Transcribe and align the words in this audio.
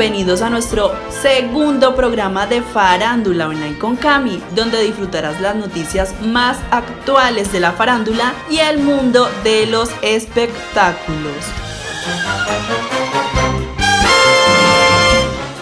Bienvenidos 0.00 0.40
a 0.40 0.48
nuestro 0.48 0.92
segundo 1.10 1.94
programa 1.94 2.46
de 2.46 2.62
Farándula 2.62 3.48
Online 3.48 3.76
con 3.76 3.96
Cami, 3.96 4.42
donde 4.56 4.82
disfrutarás 4.82 5.42
las 5.42 5.54
noticias 5.56 6.18
más 6.22 6.56
actuales 6.70 7.52
de 7.52 7.60
la 7.60 7.72
farándula 7.72 8.32
y 8.50 8.60
el 8.60 8.78
mundo 8.78 9.28
de 9.44 9.66
los 9.66 9.90
espectáculos. 10.00 11.34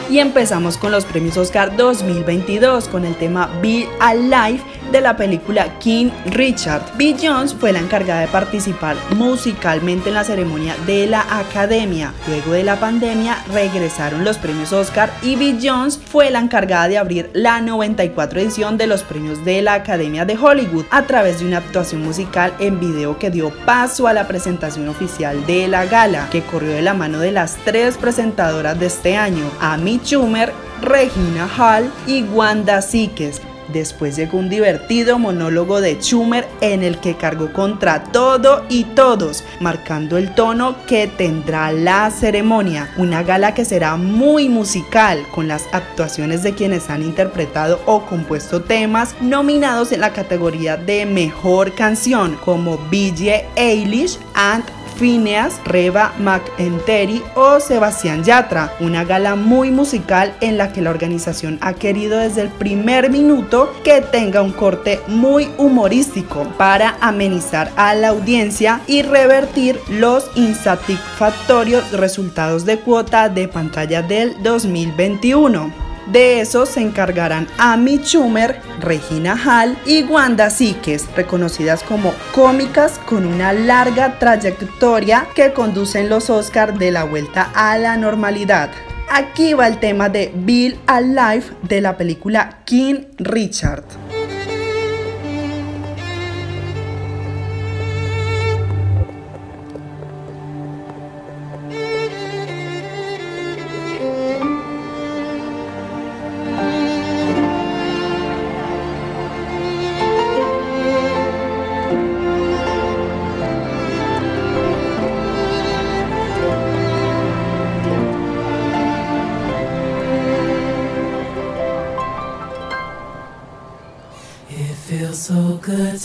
Y 0.08 0.20
empezamos 0.20 0.78
con 0.78 0.92
los 0.92 1.04
premios 1.04 1.36
Oscar 1.36 1.76
2022 1.76 2.86
con 2.86 3.04
el 3.06 3.16
tema 3.16 3.50
Be 3.60 3.88
Alive 3.98 4.62
de 4.90 5.00
la 5.00 5.16
película 5.16 5.78
King 5.78 6.10
Richard. 6.26 6.82
Bill 6.96 7.16
Jones 7.20 7.54
fue 7.54 7.72
la 7.72 7.78
encargada 7.78 8.20
de 8.20 8.28
participar 8.28 8.96
musicalmente 9.16 10.08
en 10.08 10.14
la 10.14 10.24
ceremonia 10.24 10.74
de 10.86 11.06
la 11.06 11.24
Academia. 11.38 12.12
Luego 12.26 12.52
de 12.52 12.64
la 12.64 12.80
pandemia 12.80 13.42
regresaron 13.52 14.24
los 14.24 14.38
premios 14.38 14.72
Oscar 14.72 15.10
y 15.22 15.36
Bill 15.36 15.58
Jones 15.62 15.98
fue 15.98 16.30
la 16.30 16.40
encargada 16.40 16.88
de 16.88 16.98
abrir 16.98 17.30
la 17.32 17.60
94 17.60 18.40
edición 18.40 18.78
de 18.78 18.86
los 18.86 19.02
premios 19.02 19.44
de 19.44 19.62
la 19.62 19.74
Academia 19.74 20.24
de 20.24 20.36
Hollywood 20.36 20.86
a 20.90 21.02
través 21.02 21.40
de 21.40 21.46
una 21.46 21.58
actuación 21.58 22.02
musical 22.02 22.52
en 22.58 22.80
video 22.80 23.18
que 23.18 23.30
dio 23.30 23.50
paso 23.64 24.06
a 24.06 24.12
la 24.12 24.26
presentación 24.26 24.88
oficial 24.88 25.44
de 25.46 25.68
la 25.68 25.86
gala, 25.86 26.28
que 26.30 26.42
corrió 26.42 26.70
de 26.70 26.82
la 26.82 26.94
mano 26.94 27.18
de 27.18 27.32
las 27.32 27.56
tres 27.64 27.96
presentadoras 27.96 28.78
de 28.78 28.86
este 28.86 29.16
año, 29.16 29.50
Amy 29.60 30.00
Schumer, 30.02 30.52
Regina 30.80 31.48
Hall 31.56 31.90
y 32.06 32.22
Wanda 32.22 32.80
Sikes. 32.82 33.47
Después 33.72 34.16
llegó 34.16 34.38
un 34.38 34.48
divertido 34.48 35.18
monólogo 35.18 35.80
de 35.80 35.96
Schumer 36.00 36.48
en 36.60 36.82
el 36.82 36.98
que 36.98 37.16
cargó 37.16 37.52
contra 37.52 38.04
todo 38.04 38.64
y 38.68 38.84
todos, 38.84 39.44
marcando 39.60 40.16
el 40.16 40.34
tono 40.34 40.76
que 40.86 41.06
tendrá 41.06 41.72
la 41.72 42.10
ceremonia. 42.10 42.90
Una 42.96 43.22
gala 43.22 43.54
que 43.54 43.64
será 43.64 43.96
muy 43.96 44.48
musical, 44.48 45.26
con 45.34 45.48
las 45.48 45.66
actuaciones 45.72 46.42
de 46.42 46.54
quienes 46.54 46.88
han 46.88 47.02
interpretado 47.02 47.80
o 47.86 48.06
compuesto 48.06 48.62
temas 48.62 49.14
nominados 49.20 49.92
en 49.92 50.00
la 50.00 50.12
categoría 50.12 50.76
de 50.76 51.04
mejor 51.04 51.74
canción, 51.74 52.36
como 52.44 52.78
Billie 52.90 53.44
Eilish 53.56 54.18
and 54.34 54.64
Phineas, 54.98 55.60
Reba 55.64 56.12
McEnteri 56.18 57.22
o 57.34 57.60
Sebastián 57.60 58.24
Yatra, 58.24 58.74
una 58.80 59.04
gala 59.04 59.36
muy 59.36 59.70
musical 59.70 60.34
en 60.40 60.58
la 60.58 60.72
que 60.72 60.82
la 60.82 60.90
organización 60.90 61.58
ha 61.60 61.74
querido 61.74 62.18
desde 62.18 62.42
el 62.42 62.48
primer 62.48 63.10
minuto 63.10 63.72
que 63.84 64.00
tenga 64.00 64.42
un 64.42 64.52
corte 64.52 65.00
muy 65.06 65.48
humorístico 65.56 66.44
para 66.58 66.96
amenizar 67.00 67.70
a 67.76 67.94
la 67.94 68.08
audiencia 68.08 68.80
y 68.86 69.02
revertir 69.02 69.78
los 69.88 70.30
insatisfactorios 70.34 71.92
resultados 71.92 72.64
de 72.64 72.78
cuota 72.78 73.28
de 73.28 73.48
pantalla 73.48 74.02
del 74.02 74.42
2021. 74.42 75.87
De 76.12 76.40
eso 76.40 76.64
se 76.64 76.80
encargarán 76.80 77.46
Amy 77.58 77.98
Schumer, 77.98 78.60
Regina 78.80 79.36
Hall 79.36 79.76
y 79.84 80.04
Wanda 80.04 80.48
Sikes, 80.48 81.06
reconocidas 81.14 81.82
como 81.82 82.14
cómicas 82.34 82.98
con 83.04 83.26
una 83.26 83.52
larga 83.52 84.18
trayectoria 84.18 85.26
que 85.34 85.52
conducen 85.52 86.08
los 86.08 86.30
Oscars 86.30 86.78
de 86.78 86.92
la 86.92 87.04
vuelta 87.04 87.50
a 87.54 87.76
la 87.76 87.98
normalidad. 87.98 88.70
Aquí 89.10 89.52
va 89.52 89.66
el 89.66 89.78
tema 89.80 90.08
de 90.08 90.32
Bill 90.34 90.78
Alive 90.86 91.44
de 91.62 91.80
la 91.82 91.98
película 91.98 92.60
King 92.64 93.04
Richard. 93.18 93.84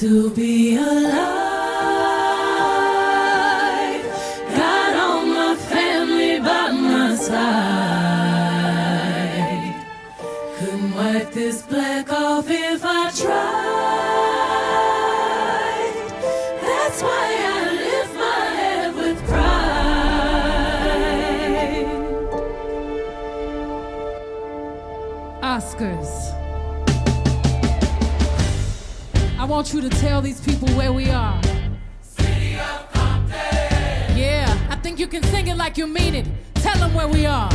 To 0.03 0.29
be 0.31 0.75
alive. 0.75 1.12
You 29.73 29.81
to 29.81 29.89
tell 29.89 30.21
these 30.21 30.39
people 30.39 30.67
where 30.69 30.93
we 30.93 31.09
are. 31.09 31.41
City 32.01 32.55
of 32.59 32.91
Compton. 32.91 34.15
Yeah, 34.15 34.67
I 34.69 34.75
think 34.75 34.99
you 34.99 35.07
can 35.07 35.23
sing 35.23 35.47
it 35.47 35.57
like 35.57 35.77
you 35.77 35.87
mean 35.87 36.13
it. 36.13 36.27
Tell 36.55 36.77
them 36.77 36.93
where 36.93 37.07
we 37.07 37.25
are. 37.25 37.49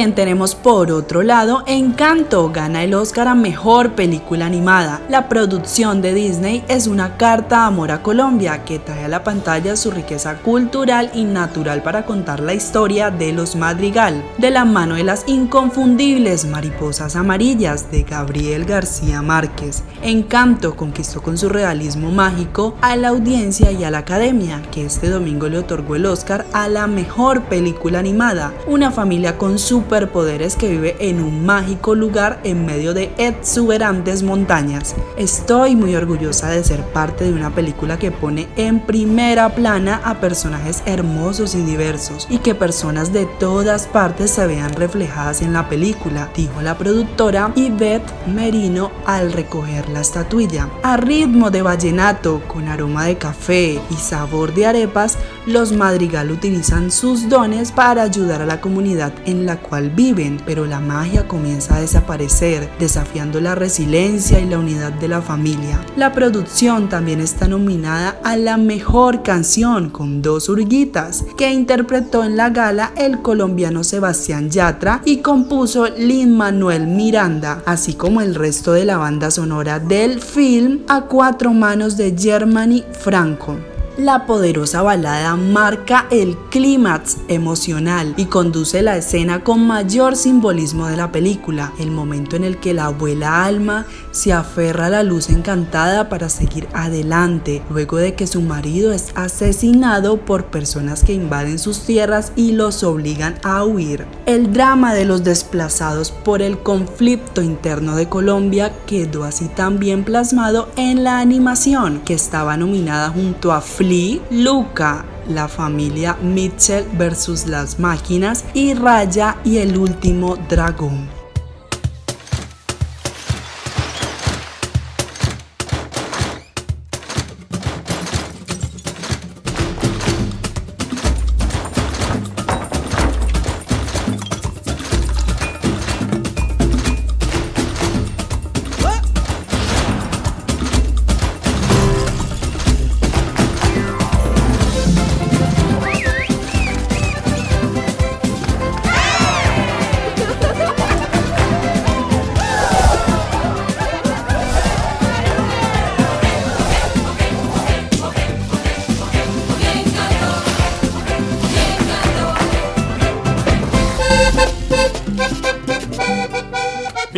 También 0.00 0.14
tenemos 0.14 0.54
por 0.54 0.90
otro 0.92 1.22
lado 1.22 1.62
Encanto, 1.66 2.50
gana 2.50 2.84
el 2.84 2.94
Oscar 2.94 3.28
a 3.28 3.34
Mejor 3.34 3.92
Película 3.92 4.46
Animada. 4.46 5.02
La 5.10 5.28
producción 5.28 6.00
de 6.00 6.14
Disney 6.14 6.64
es 6.68 6.86
una 6.86 7.18
carta 7.18 7.56
de 7.56 7.66
amor 7.66 7.90
a 7.90 8.02
Colombia 8.02 8.64
que 8.64 8.78
trae 8.78 9.04
a 9.04 9.08
la 9.08 9.24
pantalla 9.24 9.76
su 9.76 9.90
riqueza 9.90 10.38
cultural 10.38 11.10
y 11.12 11.24
natural 11.24 11.82
para 11.82 12.06
contar 12.06 12.40
la 12.40 12.54
historia 12.54 13.10
de 13.10 13.34
los 13.34 13.56
Madrigal, 13.56 14.24
de 14.38 14.50
la 14.50 14.64
mano 14.64 14.94
de 14.94 15.04
las 15.04 15.24
inconfundibles 15.28 16.46
Mariposas 16.46 17.14
Amarillas 17.14 17.90
de 17.90 18.04
Gabriel 18.04 18.64
García 18.64 19.20
Márquez. 19.20 19.82
Encanto 20.02 20.76
conquistó 20.76 21.20
con 21.20 21.36
su 21.36 21.50
realismo 21.50 22.10
mágico 22.10 22.74
a 22.80 22.96
la 22.96 23.08
audiencia 23.08 23.70
y 23.70 23.84
a 23.84 23.90
la 23.90 23.98
academia, 23.98 24.62
que 24.72 24.86
este 24.86 25.10
domingo 25.10 25.50
le 25.50 25.58
otorgó 25.58 25.96
el 25.96 26.06
Oscar 26.06 26.46
a 26.54 26.68
la 26.68 26.86
Mejor 26.86 27.42
Película 27.42 27.98
Animada, 27.98 28.54
una 28.66 28.90
familia 28.90 29.36
con 29.36 29.58
superpoderes 29.90 30.54
que 30.54 30.68
vive 30.68 30.96
en 31.00 31.20
un 31.20 31.44
mágico 31.44 31.96
lugar 31.96 32.38
en 32.44 32.64
medio 32.64 32.94
de 32.94 33.12
exuberantes 33.18 34.22
montañas. 34.22 34.94
Estoy 35.16 35.74
muy 35.74 35.96
orgullosa 35.96 36.48
de 36.48 36.62
ser 36.62 36.84
parte 36.92 37.24
de 37.24 37.32
una 37.32 37.52
película 37.52 37.98
que 37.98 38.12
pone 38.12 38.46
en 38.54 38.78
primera 38.78 39.48
plana 39.48 40.00
a 40.04 40.20
personajes 40.20 40.84
hermosos 40.86 41.56
y 41.56 41.62
diversos 41.62 42.28
y 42.30 42.38
que 42.38 42.54
personas 42.54 43.12
de 43.12 43.26
todas 43.40 43.88
partes 43.88 44.30
se 44.30 44.46
vean 44.46 44.74
reflejadas 44.74 45.42
en 45.42 45.52
la 45.52 45.68
película, 45.68 46.30
dijo 46.36 46.62
la 46.62 46.78
productora 46.78 47.52
Yvette 47.56 48.12
Merino 48.28 48.92
al 49.06 49.32
recoger 49.32 49.88
la 49.88 50.02
estatuilla. 50.02 50.68
A 50.84 50.98
ritmo 50.98 51.50
de 51.50 51.62
vallenato, 51.62 52.42
con 52.46 52.68
aroma 52.68 53.06
de 53.06 53.18
café 53.18 53.80
y 53.90 53.94
sabor 53.94 54.54
de 54.54 54.66
arepas, 54.66 55.18
los 55.46 55.72
Madrigal 55.72 56.30
utilizan 56.30 56.92
sus 56.92 57.28
dones 57.28 57.72
para 57.72 58.02
ayudar 58.02 58.40
a 58.40 58.46
la 58.46 58.60
comunidad 58.60 59.12
en 59.26 59.46
la 59.46 59.56
cual 59.56 59.79
viven, 59.88 60.42
pero 60.44 60.66
la 60.66 60.80
magia 60.80 61.26
comienza 61.26 61.76
a 61.76 61.80
desaparecer, 61.80 62.68
desafiando 62.78 63.40
la 63.40 63.54
resiliencia 63.54 64.38
y 64.38 64.44
la 64.44 64.58
unidad 64.58 64.92
de 64.92 65.08
la 65.08 65.22
familia. 65.22 65.80
La 65.96 66.12
producción 66.12 66.90
también 66.90 67.20
está 67.20 67.48
nominada 67.48 68.20
a 68.22 68.36
la 68.36 68.58
mejor 68.58 69.22
canción 69.22 69.88
con 69.88 70.20
dos 70.20 70.50
urguitas 70.50 71.24
que 71.38 71.50
interpretó 71.50 72.24
en 72.24 72.36
la 72.36 72.50
gala 72.50 72.92
el 72.96 73.22
colombiano 73.22 73.84
Sebastián 73.84 74.50
Yatra 74.50 75.00
y 75.04 75.18
compuso 75.18 75.86
Lin 75.88 76.36
Manuel 76.36 76.86
Miranda, 76.86 77.62
así 77.64 77.94
como 77.94 78.20
el 78.20 78.34
resto 78.34 78.72
de 78.72 78.84
la 78.84 78.98
banda 78.98 79.30
sonora 79.30 79.78
del 79.78 80.20
film 80.20 80.80
A 80.88 81.02
Cuatro 81.02 81.52
Manos 81.52 81.96
de 81.96 82.14
Germany 82.16 82.84
Franco 82.92 83.69
la 84.00 84.24
poderosa 84.24 84.82
balada 84.82 85.36
marca 85.36 86.06
el 86.10 86.36
clímax 86.50 87.18
emocional 87.28 88.14
y 88.16 88.24
conduce 88.26 88.82
la 88.82 88.96
escena 88.96 89.44
con 89.44 89.66
mayor 89.66 90.16
simbolismo 90.16 90.86
de 90.86 90.96
la 90.96 91.12
película, 91.12 91.72
el 91.78 91.90
momento 91.90 92.36
en 92.36 92.44
el 92.44 92.58
que 92.58 92.72
la 92.72 92.86
abuela 92.86 93.44
Alma 93.44 93.86
se 94.10 94.32
aferra 94.32 94.86
a 94.86 94.90
la 94.90 95.02
luz 95.02 95.28
encantada 95.28 96.08
para 96.08 96.28
seguir 96.28 96.66
adelante, 96.72 97.62
luego 97.70 97.98
de 97.98 98.14
que 98.14 98.26
su 98.26 98.40
marido 98.40 98.92
es 98.92 99.12
asesinado 99.14 100.16
por 100.18 100.46
personas 100.46 101.04
que 101.04 101.12
invaden 101.12 101.58
sus 101.58 101.80
tierras 101.80 102.32
y 102.36 102.52
los 102.52 102.82
obligan 102.82 103.38
a 103.42 103.64
huir. 103.64 104.06
El 104.24 104.52
drama 104.52 104.94
de 104.94 105.04
los 105.04 105.24
desplazados 105.24 106.10
por 106.10 106.40
el 106.40 106.58
conflicto 106.58 107.42
interno 107.42 107.96
de 107.96 108.08
Colombia 108.08 108.72
quedó 108.86 109.24
así 109.24 109.48
también 109.48 110.04
plasmado 110.04 110.68
en 110.76 111.04
la 111.04 111.20
animación, 111.20 112.00
que 112.04 112.14
estaba 112.14 112.56
nominada 112.56 113.10
junto 113.10 113.52
a 113.52 113.60
Flea, 113.90 114.20
Luca, 114.30 115.04
la 115.26 115.48
familia 115.48 116.16
Mitchell 116.22 116.86
versus 116.96 117.48
las 117.48 117.80
máquinas 117.80 118.44
y 118.54 118.72
Raya 118.72 119.38
y 119.42 119.58
el 119.58 119.76
último 119.76 120.36
dragón. 120.48 121.19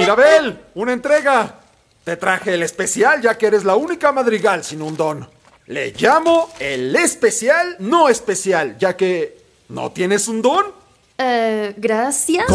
Mirabel, 0.02 0.58
una 0.74 0.92
entrega. 0.92 1.60
Te 2.02 2.16
traje 2.16 2.54
el 2.54 2.64
especial 2.64 3.22
ya 3.22 3.38
que 3.38 3.46
eres 3.46 3.62
la 3.62 3.76
única 3.76 4.10
madrigal 4.10 4.64
sin 4.64 4.82
un 4.82 4.96
don. 4.96 5.28
Le 5.66 5.92
llamo 5.92 6.50
el 6.58 6.94
especial 6.96 7.76
no 7.78 8.08
especial, 8.08 8.76
ya 8.78 8.96
que 8.96 9.38
no 9.68 9.92
tienes 9.92 10.26
un 10.26 10.42
don. 10.42 10.66
Eh, 11.18 11.72
gracias. 11.76 12.46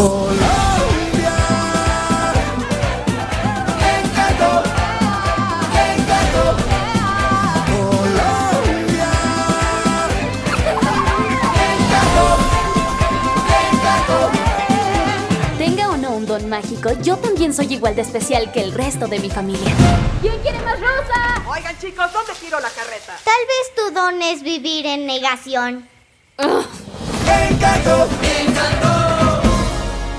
Mágico, 16.45 16.91
yo 17.01 17.17
también 17.17 17.53
soy 17.53 17.73
igual 17.73 17.95
de 17.95 18.01
especial 18.01 18.51
que 18.51 18.61
el 18.61 18.71
resto 18.71 19.07
de 19.07 19.19
mi 19.19 19.29
familia. 19.29 19.73
¿Quién 20.21 20.39
quiere 20.41 20.59
más 20.59 20.79
rosa? 20.79 21.43
Oigan 21.47 21.77
chicos, 21.79 22.11
¿dónde 22.13 22.33
tiro 22.39 22.59
la 22.59 22.69
carreta? 22.69 23.17
Tal 23.23 23.45
vez 23.47 23.75
tu 23.75 23.93
don 23.93 24.21
es 24.21 24.43
vivir 24.43 24.85
en 24.85 25.05
negación. 25.05 25.87
Encanto. 26.37 28.07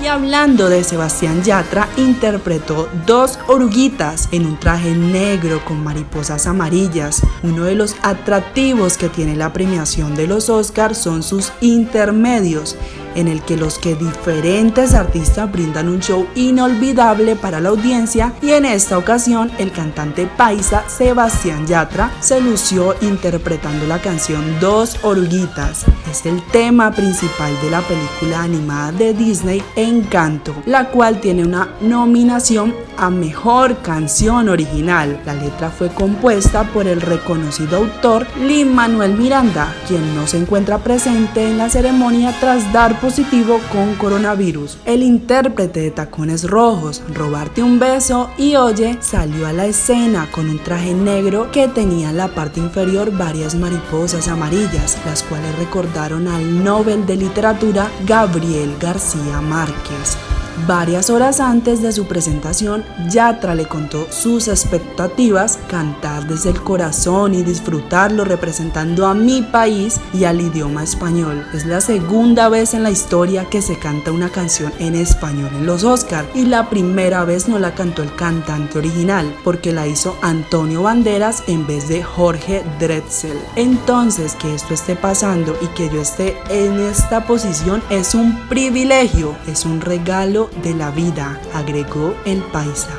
Y 0.01 0.07
hablando 0.07 0.69
de 0.69 0.85
Sebastián 0.85 1.43
Yatra, 1.43 1.89
interpretó 1.97 2.87
dos 3.05 3.37
oruguitas 3.47 4.29
en 4.31 4.45
un 4.45 4.57
traje 4.57 4.91
negro 4.91 5.63
con 5.65 5.83
mariposas 5.83 6.47
amarillas. 6.47 7.21
Uno 7.43 7.65
de 7.65 7.75
los 7.75 7.97
atractivos 8.01 8.97
que 8.97 9.09
tiene 9.09 9.35
la 9.35 9.51
premiación 9.51 10.15
de 10.15 10.25
los 10.25 10.49
Oscars 10.49 10.97
son 10.97 11.21
sus 11.21 11.51
intermedios, 11.59 12.77
en 13.15 13.27
el 13.27 13.41
que 13.41 13.57
los 13.57 13.79
que 13.79 13.95
diferentes 13.95 14.93
artistas 14.93 15.51
brindan 15.51 15.89
un 15.89 15.99
show 15.99 16.27
inolvidable 16.35 17.35
para 17.35 17.59
la 17.59 17.69
audiencia 17.69 18.33
y 18.41 18.51
en 18.51 18.65
esta 18.65 18.97
ocasión 18.97 19.51
el 19.57 19.71
cantante 19.71 20.27
paisa 20.27 20.83
Sebastián 20.87 21.67
Yatra 21.67 22.11
se 22.19 22.41
lució 22.41 22.95
interpretando 23.01 23.85
la 23.87 23.99
canción 23.99 24.59
Dos 24.59 24.97
Oruguitas. 25.03 25.85
Es 26.09 26.25
el 26.25 26.41
tema 26.51 26.91
principal 26.91 27.53
de 27.61 27.69
la 27.69 27.81
película 27.81 28.43
animada 28.43 28.91
de 28.91 29.13
Disney 29.13 29.63
Encanto, 29.75 30.55
la 30.65 30.89
cual 30.89 31.19
tiene 31.19 31.43
una 31.43 31.75
nominación 31.81 32.73
a 32.99 33.09
Mejor 33.09 33.77
Canción 33.77 34.49
Original. 34.49 35.21
La 35.25 35.33
letra 35.33 35.69
fue 35.69 35.89
compuesta 35.89 36.65
por 36.65 36.87
el 36.87 37.01
reconocido 37.01 37.77
autor 37.77 38.27
Lin 38.37 38.73
Manuel 38.75 39.13
Miranda, 39.15 39.73
quien 39.87 40.15
no 40.15 40.27
se 40.27 40.37
encuentra 40.37 40.79
presente 40.79 41.47
en 41.47 41.57
la 41.57 41.69
ceremonia 41.69 42.35
tras 42.39 42.71
dar 42.73 42.99
positivo 42.99 43.59
con 43.71 43.95
coronavirus. 43.95 44.77
El 44.85 45.03
intérprete 45.03 45.79
de 45.79 45.91
Tacones 45.91 46.47
Rojos, 46.47 47.01
Robarte 47.13 47.63
un 47.63 47.79
beso 47.79 48.29
y 48.37 48.55
Oye, 48.55 48.97
salió 49.01 49.47
a 49.47 49.53
la 49.53 49.65
escena 49.65 50.27
con 50.31 50.49
un 50.49 50.59
traje 50.59 50.93
negro 50.93 51.51
que 51.51 51.67
tenía 51.67 52.09
en 52.09 52.17
la 52.17 52.27
parte 52.27 52.59
inferior 52.59 53.11
varias 53.17 53.55
mariposas 53.55 54.27
amarillas, 54.27 54.97
las 55.05 55.23
cuales 55.23 55.57
recordaron 55.57 56.27
al 56.27 56.63
Nobel 56.63 57.05
de 57.05 57.15
Literatura 57.15 57.89
Gabriel 58.05 58.75
García 58.79 59.41
Márquez. 59.41 60.17
Varias 60.67 61.09
horas 61.09 61.39
antes 61.39 61.81
de 61.81 61.91
su 61.91 62.05
presentación, 62.05 62.83
Yatra 63.09 63.55
le 63.55 63.65
contó 63.65 64.07
sus 64.11 64.47
expectativas, 64.47 65.57
cantar 65.69 66.27
desde 66.27 66.49
el 66.49 66.61
corazón 66.61 67.33
y 67.33 67.43
disfrutarlo 67.43 68.25
representando 68.25 69.07
a 69.07 69.13
mi 69.13 69.41
país 69.41 69.99
y 70.13 70.25
al 70.25 70.41
idioma 70.41 70.83
español. 70.83 71.45
Es 71.53 71.65
la 71.65 71.81
segunda 71.81 72.49
vez 72.49 72.73
en 72.73 72.83
la 72.83 72.91
historia 72.91 73.45
que 73.45 73.61
se 73.61 73.79
canta 73.79 74.11
una 74.11 74.29
canción 74.29 74.71
en 74.79 74.95
español 74.95 75.49
en 75.55 75.65
los 75.65 75.83
Oscars 75.83 76.27
y 76.35 76.45
la 76.45 76.69
primera 76.69 77.25
vez 77.25 77.47
no 77.47 77.57
la 77.57 77.73
cantó 77.73 78.03
el 78.03 78.13
cantante 78.15 78.77
original 78.77 79.33
porque 79.43 79.71
la 79.71 79.87
hizo 79.87 80.17
Antonio 80.21 80.83
Banderas 80.83 81.43
en 81.47 81.65
vez 81.65 81.87
de 81.87 82.03
Jorge 82.03 82.63
Drexel. 82.79 83.37
Entonces 83.55 84.35
que 84.35 84.53
esto 84.53 84.73
esté 84.73 84.95
pasando 84.95 85.57
y 85.61 85.67
que 85.67 85.89
yo 85.89 86.01
esté 86.01 86.37
en 86.49 86.79
esta 86.79 87.25
posición 87.25 87.81
es 87.89 88.13
un 88.13 88.47
privilegio, 88.49 89.35
es 89.47 89.65
un 89.65 89.81
regalo 89.81 90.48
de 90.63 90.73
la 90.73 90.91
vida, 90.91 91.39
agregó 91.53 92.15
el 92.25 92.41
paisa. 92.43 92.89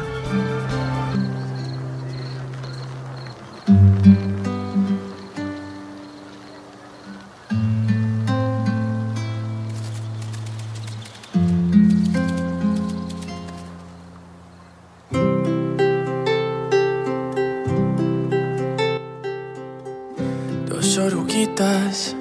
Dos 20.69 20.99
oruguitas 20.99 22.17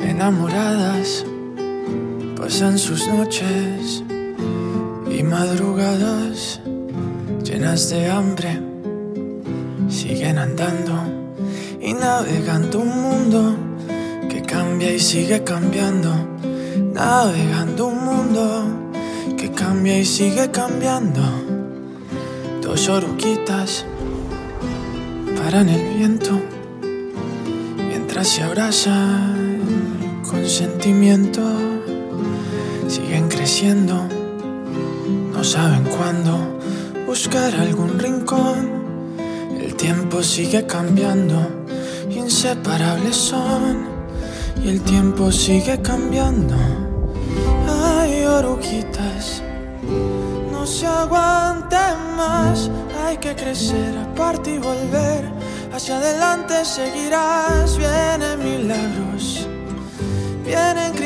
enamoradas 0.00 1.24
pasan 2.36 2.78
sus 2.78 3.06
noches 3.08 3.75
de 7.90 8.10
hambre. 8.10 8.60
Siguen 9.88 10.38
andando 10.38 10.94
y 11.80 11.92
navegando 11.92 12.80
un 12.80 13.00
mundo 13.00 13.56
que 14.28 14.42
cambia 14.42 14.92
y 14.92 14.98
sigue 14.98 15.44
cambiando. 15.44 16.12
Navegando 16.92 17.86
un 17.86 18.04
mundo 18.04 18.64
que 19.36 19.52
cambia 19.52 19.98
y 19.98 20.04
sigue 20.04 20.50
cambiando. 20.50 21.22
Dos 22.60 22.88
oruguitas 22.88 23.84
paran 25.38 25.68
el 25.68 25.96
viento 25.96 26.40
mientras 27.88 28.26
se 28.26 28.42
abrazan 28.42 29.60
con 30.28 30.44
sentimiento. 30.48 31.42
Siguen 32.88 33.28
creciendo, 33.28 34.08
no 35.32 35.44
saben 35.44 35.84
cuándo 35.84 36.55
buscar 37.26 37.54
algún 37.60 37.98
rincón. 37.98 39.16
El 39.60 39.74
tiempo 39.74 40.22
sigue 40.22 40.64
cambiando, 40.64 41.38
inseparables 42.08 43.16
son. 43.16 43.88
Y 44.62 44.68
el 44.68 44.80
tiempo 44.82 45.32
sigue 45.32 45.82
cambiando. 45.82 46.54
Ay, 47.68 48.22
oruguitas, 48.24 49.42
no 50.52 50.64
se 50.66 50.86
aguante 50.86 51.76
más. 52.16 52.70
Hay 53.04 53.16
que 53.16 53.34
crecer, 53.34 53.92
aparte 53.98 54.54
y 54.54 54.58
volver. 54.58 55.24
Hacia 55.72 55.96
adelante 55.98 56.64
seguirás, 56.64 57.76
vienen 57.76 58.38
milagros, 58.38 59.48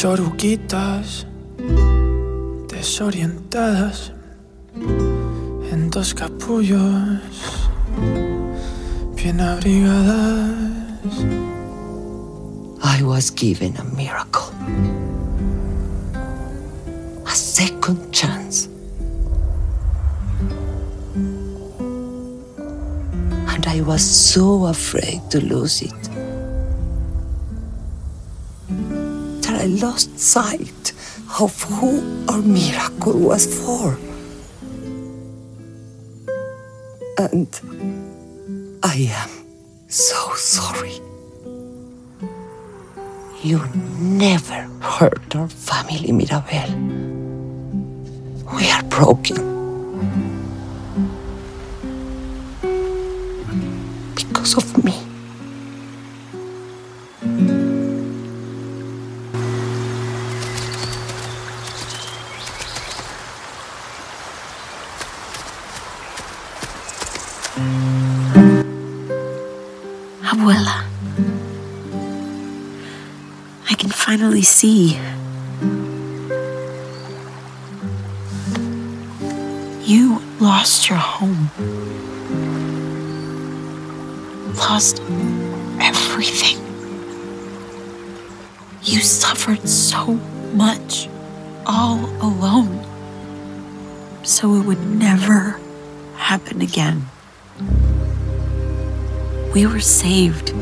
Dos 0.00 0.18
oruguitas 0.18 1.26
desorientadas 2.70 4.12
en 4.74 5.90
dos 5.90 6.14
capullos 6.14 7.20
bien 9.14 9.42
abrigadas. 9.42 10.56
I 12.82 13.02
was 13.02 13.30
given 13.30 13.76
a 13.76 13.84
miracle. 13.94 14.50
A 17.26 17.34
second 17.34 18.10
chance. 18.10 18.70
And 23.48 23.66
I 23.66 23.82
was 23.82 24.00
so 24.00 24.64
afraid 24.64 25.20
to 25.28 25.42
lose 25.42 25.82
it 25.82 26.09
lost 29.80 30.18
sight 30.18 30.92
of 31.40 31.62
who 31.62 32.26
our 32.28 32.42
miracle 32.42 33.18
was 33.18 33.46
for. 33.46 33.98
And 37.18 37.48
I 38.82 39.08
am 39.10 39.30
so 39.88 40.34
sorry. 40.34 41.00
You 43.42 43.64
never 43.98 44.68
hurt 44.80 45.34
our 45.34 45.48
family, 45.48 46.12
Mirabel. 46.12 46.70
We 48.54 48.70
are 48.70 48.82
broken. 48.84 49.36
Because 54.14 54.56
of 54.58 54.84
me. 54.84 54.99
Can 74.40 74.42
finally 74.42 74.42
see. 74.42 74.98
You 79.84 80.20
lost 80.40 80.88
your 80.88 80.98
home. 80.98 81.50
Lost 84.56 85.00
everything. 85.80 86.58
You 88.82 89.00
suffered 89.00 89.68
so 89.68 90.14
much 90.54 91.08
all 91.66 92.04
alone. 92.22 92.84
So 94.22 94.54
it 94.54 94.66
would 94.66 94.86
never 94.86 95.58
happen 96.16 96.60
again. 96.60 97.06
We 99.54 99.66
were 99.66 99.80
saved 99.80 100.54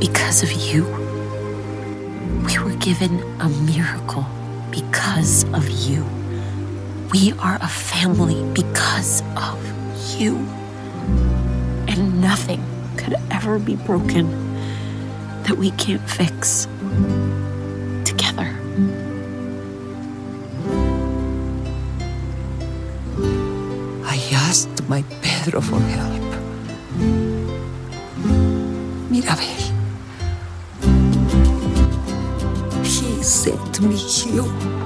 because 0.00 0.42
of 0.42 0.50
you. 0.52 1.05
We 2.46 2.58
were 2.58 2.76
given 2.76 3.20
a 3.40 3.48
miracle 3.48 4.24
because 4.70 5.42
of 5.52 5.68
you. 5.68 6.06
We 7.12 7.32
are 7.40 7.58
a 7.60 7.66
family 7.66 8.40
because 8.54 9.20
of 9.36 9.58
you. 10.16 10.36
And 11.88 12.20
nothing 12.20 12.62
could 12.96 13.16
ever 13.32 13.58
be 13.58 13.74
broken 13.74 14.30
that 15.42 15.56
we 15.58 15.72
can't 15.72 16.08
fix 16.08 16.68
together. 18.04 18.54
I 24.06 24.16
asked 24.32 24.88
my 24.88 25.02
Pedro 25.20 25.60
for 25.60 25.80
help. 25.80 26.22
Mirabel. 29.10 29.65
Sent 33.26 33.80
me 33.80 33.96
you. 34.30 34.85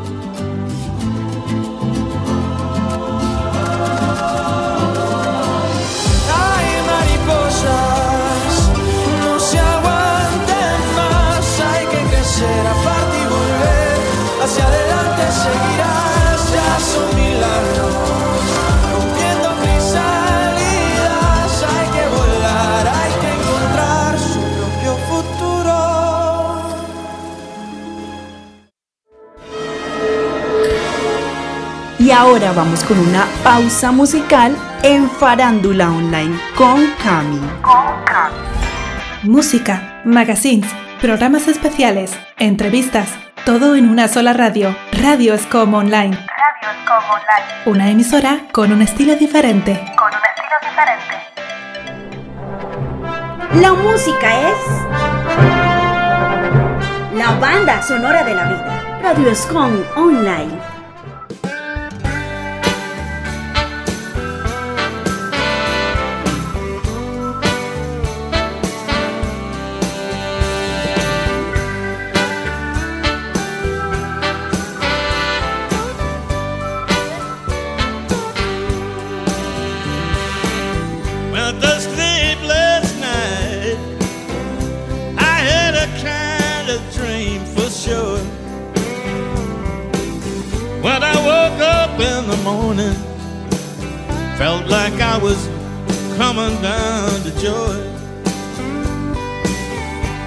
Y 32.01 32.13
ahora 32.13 32.53
vamos 32.53 32.83
con 32.85 32.99
una 32.99 33.27
pausa 33.45 33.93
musical 33.93 34.57
en 34.83 35.11
Farándula 35.11 35.91
Online 35.91 36.35
con 36.57 36.87
Cami. 37.03 37.39
Música, 39.23 40.01
magazines, 40.07 40.67
programas 41.03 41.47
especiales, 41.47 42.19
entrevistas, 42.39 43.11
todo 43.45 43.77
en 43.77 43.87
una 43.87 44.09
sola 44.09 44.33
radio. 44.33 44.75
Radio 44.93 45.35
Escom 45.35 45.75
Online. 45.75 46.17
Radio 46.17 46.71
Escom 46.71 47.05
Online. 47.11 47.67
Una 47.67 47.91
emisora 47.91 48.47
con 48.51 48.73
un 48.73 48.81
estilo 48.81 49.15
diferente. 49.17 49.75
Con 49.99 50.09
un 50.09 50.21
estilo 50.25 50.57
diferente. 50.71 51.17
La 53.61 53.75
música 53.75 54.49
es 54.49 54.57
la 57.15 57.33
banda 57.39 57.83
sonora 57.83 58.25
de 58.25 58.35
la 58.35 58.45
vida. 58.45 59.01
Radio 59.03 59.35
Scon 59.35 59.85
Online. 59.97 60.70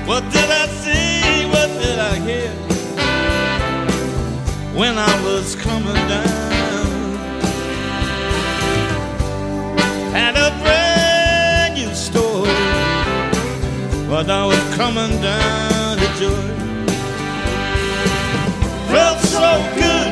What 0.06 0.24
did 0.32 0.50
I 0.50 0.68
see? 0.84 1.46
What 1.54 1.70
did 1.82 2.00
I 2.00 2.16
hear? 2.28 2.52
When 4.78 4.98
I 4.98 5.24
was 5.24 5.56
coming 5.56 6.02
down. 6.08 6.44
had 10.14 10.36
a 10.36 10.50
brand 10.62 11.74
new 11.74 11.92
story, 11.96 12.54
but 14.08 14.30
I 14.30 14.46
was 14.46 14.64
coming 14.76 15.14
down 15.22 15.98
to 15.98 16.08
joy. 16.22 16.50
Felt 18.92 19.20
so 19.22 19.50
good, 19.82 20.12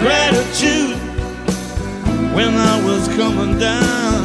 gratitude 0.00 0.96
when 2.34 2.54
I 2.54 2.82
was 2.86 3.06
coming 3.08 3.58
down. 3.58 4.17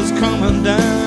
Was 0.00 0.12
coming 0.12 0.62
down. 0.62 0.97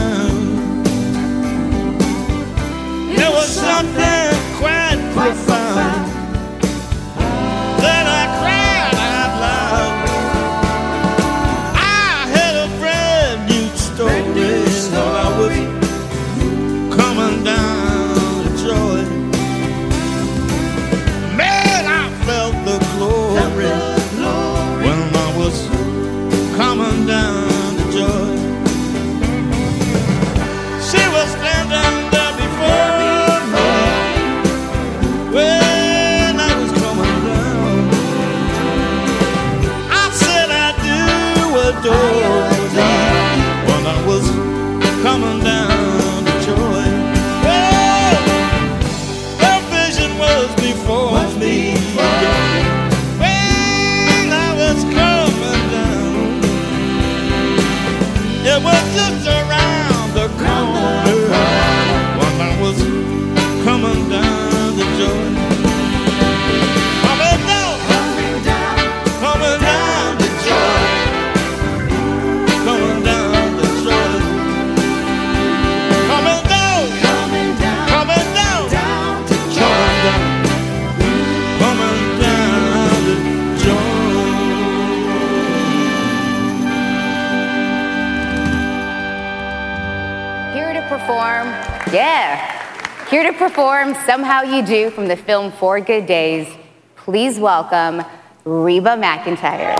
Perform 93.41 93.95
Somehow 94.05 94.43
You 94.43 94.63
Do 94.63 94.91
from 94.91 95.07
the 95.07 95.15
film 95.15 95.51
Four 95.51 95.79
Good 95.79 96.05
Days. 96.05 96.47
Please 96.95 97.39
welcome 97.39 98.05
Reba 98.45 98.95
McIntyre. 98.95 99.75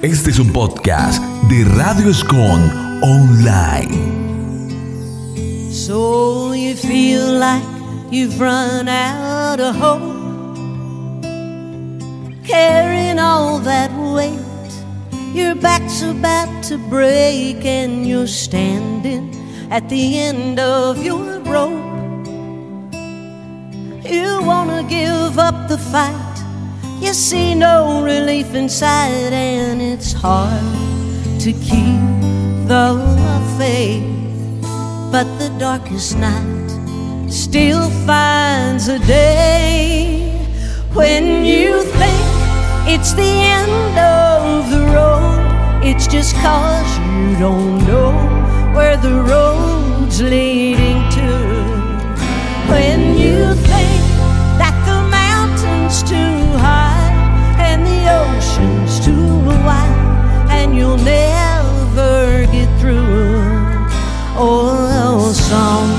Este 0.00 0.30
es 0.30 0.38
un 0.38 0.54
podcast 0.54 1.22
de 1.50 1.64
Radio 1.76 2.08
Escon 2.08 3.02
Online. 3.02 4.16
So 5.70 6.54
you 6.54 6.74
feel 6.74 7.34
like 7.34 7.62
you've 8.10 8.40
run 8.40 8.88
out 8.88 9.60
of 9.60 9.76
hope, 9.76 10.17
carrying 12.48 13.18
all 13.18 13.58
that 13.58 13.92
weight. 14.16 14.72
Your 15.34 15.54
back's 15.54 16.00
about 16.02 16.64
to 16.64 16.78
break, 16.78 17.64
and 17.64 18.06
you're 18.06 18.32
standing 18.46 19.24
at 19.70 19.88
the 19.90 20.18
end 20.18 20.58
of 20.58 21.04
your 21.04 21.40
rope. 21.40 21.84
You 24.14 24.42
wanna 24.42 24.82
give 24.88 25.38
up 25.38 25.68
the 25.68 25.78
fight, 25.92 26.36
you 27.02 27.12
see 27.12 27.54
no 27.54 28.02
relief 28.02 28.54
inside, 28.54 29.32
and 29.32 29.82
it's 29.82 30.12
hard 30.12 30.72
to 31.44 31.52
keep 31.52 32.02
the 32.72 32.88
faith 33.58 34.18
but 35.10 35.26
the 35.38 35.48
darkest 35.58 36.18
night 36.18 36.68
still 37.30 37.88
finds 38.06 38.88
a 38.88 38.98
day 38.98 40.30
when 40.92 41.44
you 41.44 41.82
think 41.82 42.17
it's 42.90 43.12
the 43.12 43.22
end 43.22 43.98
of 43.98 44.70
the 44.70 44.82
road. 44.96 45.84
It's 45.84 46.06
just 46.06 46.34
cause 46.36 46.90
you 46.98 47.38
don't 47.38 47.84
know 47.86 48.12
where 48.74 48.96
the 48.96 49.22
road's 49.32 50.22
leading 50.22 51.00
to. 51.16 51.30
When 52.72 53.18
you 53.18 53.54
think 53.70 54.02
that 54.62 54.76
the 54.88 55.00
mountain's 55.20 56.02
too 56.02 56.36
high 56.64 57.12
and 57.68 57.86
the 57.86 58.00
ocean's 58.24 59.04
too 59.04 59.36
wide 59.66 60.48
and 60.50 60.74
you'll 60.74 60.96
never 60.96 62.46
get 62.50 62.70
through. 62.80 63.44
Oh, 64.40 65.30
some 65.34 65.97